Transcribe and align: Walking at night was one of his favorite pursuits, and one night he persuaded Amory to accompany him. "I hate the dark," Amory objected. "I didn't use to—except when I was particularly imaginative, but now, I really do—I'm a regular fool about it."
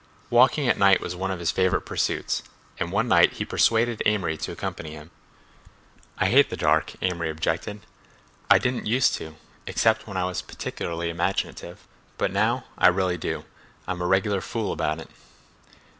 Walking 0.31 0.67
at 0.67 0.79
night 0.79 0.99
was 0.99 1.15
one 1.15 1.29
of 1.29 1.37
his 1.37 1.51
favorite 1.51 1.81
pursuits, 1.83 2.41
and 2.79 2.91
one 2.91 3.07
night 3.07 3.33
he 3.33 3.45
persuaded 3.45 4.01
Amory 4.03 4.35
to 4.37 4.51
accompany 4.51 4.93
him. 4.93 5.11
"I 6.17 6.25
hate 6.29 6.49
the 6.49 6.57
dark," 6.57 6.93
Amory 7.03 7.29
objected. 7.29 7.81
"I 8.49 8.57
didn't 8.57 8.87
use 8.87 9.11
to—except 9.11 10.07
when 10.07 10.17
I 10.17 10.23
was 10.25 10.41
particularly 10.41 11.11
imaginative, 11.11 11.85
but 12.17 12.33
now, 12.33 12.63
I 12.79 12.87
really 12.87 13.19
do—I'm 13.19 14.01
a 14.01 14.07
regular 14.07 14.41
fool 14.41 14.71
about 14.71 14.97
it." 14.99 15.11